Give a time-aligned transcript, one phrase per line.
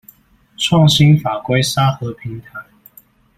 [0.57, 2.59] 創新法規沙盒平台